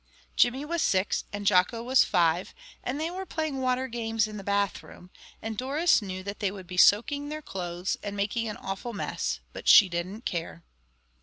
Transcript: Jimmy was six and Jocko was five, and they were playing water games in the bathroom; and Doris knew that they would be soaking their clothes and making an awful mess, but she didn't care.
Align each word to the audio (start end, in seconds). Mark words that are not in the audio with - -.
Jimmy 0.35 0.65
was 0.65 0.81
six 0.81 1.25
and 1.31 1.45
Jocko 1.45 1.83
was 1.83 2.03
five, 2.03 2.55
and 2.83 2.99
they 2.99 3.11
were 3.11 3.23
playing 3.23 3.61
water 3.61 3.87
games 3.87 4.25
in 4.25 4.37
the 4.37 4.43
bathroom; 4.43 5.11
and 5.43 5.55
Doris 5.55 6.01
knew 6.01 6.23
that 6.23 6.39
they 6.39 6.49
would 6.49 6.65
be 6.65 6.75
soaking 6.75 7.29
their 7.29 7.43
clothes 7.43 7.97
and 8.01 8.17
making 8.17 8.47
an 8.47 8.57
awful 8.57 8.93
mess, 8.93 9.41
but 9.53 9.67
she 9.67 9.89
didn't 9.89 10.25
care. 10.25 10.63